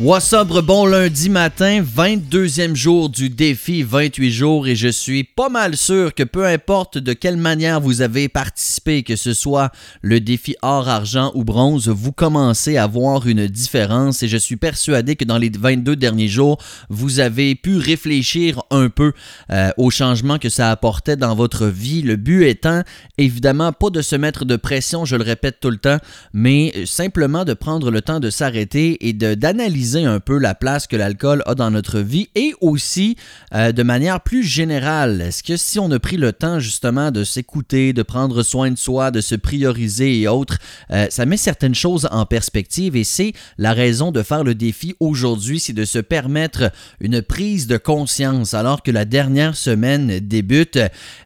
[0.00, 5.76] Up, bon lundi matin, 22e jour du défi 28 jours et je suis pas mal
[5.76, 10.56] sûr que peu importe de quelle manière vous avez participé, que ce soit le défi
[10.62, 15.24] or, argent ou bronze, vous commencez à voir une différence et je suis persuadé que
[15.24, 19.12] dans les 22 derniers jours, vous avez pu réfléchir un peu
[19.50, 22.02] euh, aux changements que ça apportait dans votre vie.
[22.02, 22.82] Le but étant
[23.18, 25.98] évidemment pas de se mettre de pression, je le répète tout le temps,
[26.32, 30.96] mais simplement de prendre le temps de s'arrêter et d'analyser un peu la place que
[30.96, 33.16] l'alcool a dans notre vie et aussi
[33.54, 35.20] euh, de manière plus générale.
[35.20, 38.78] Est-ce que si on a pris le temps justement de s'écouter, de prendre soin de
[38.78, 40.58] soi, de se prioriser et autres,
[40.90, 44.94] euh, ça met certaines choses en perspective et c'est la raison de faire le défi
[45.00, 50.78] aujourd'hui, c'est de se permettre une prise de conscience alors que la dernière semaine débute.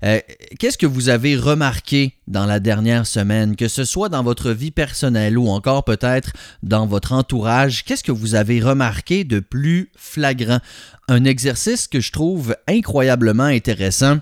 [0.02, 0.20] Euh,
[0.58, 4.70] qu'est-ce que vous avez remarqué dans la dernière semaine, que ce soit dans votre vie
[4.70, 7.84] personnelle ou encore peut-être dans votre entourage?
[7.84, 10.60] Qu'est-ce que vous avez remarqué de plus flagrant?
[11.08, 14.18] Un exercice que je trouve incroyablement intéressant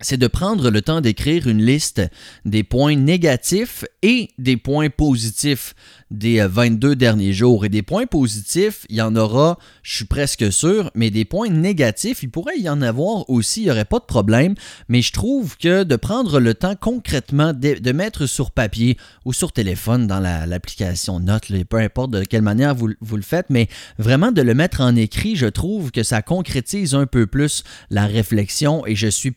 [0.00, 2.02] c'est de prendre le temps d'écrire une liste
[2.44, 5.74] des points négatifs et des points positifs
[6.10, 7.64] des 22 euh, derniers jours.
[7.64, 11.48] Et des points positifs, il y en aura, je suis presque sûr, mais des points
[11.48, 14.54] négatifs, il pourrait y en avoir aussi, il n'y aurait pas de problème.
[14.88, 19.52] Mais je trouve que de prendre le temps concrètement de, mettre sur papier ou sur
[19.52, 24.42] téléphone dans l'application Note, peu importe de quelle manière vous, le faites, mais vraiment de
[24.42, 28.94] le mettre en écrit, je trouve que ça concrétise un peu plus la réflexion et
[28.94, 29.30] je suis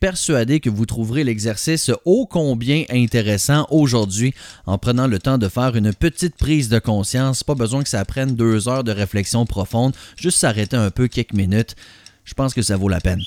[0.58, 4.34] que vous trouverez l'exercice ô combien intéressant aujourd'hui
[4.66, 7.44] en prenant le temps de faire une petite prise de conscience.
[7.44, 9.96] Pas besoin que ça prenne deux heures de réflexion profonde.
[10.16, 11.76] Juste s'arrêter un peu quelques minutes.
[12.26, 13.22] Je pense que ça vaut la peine.